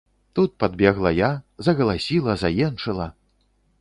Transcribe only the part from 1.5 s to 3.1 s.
загаласіла, заенчыла.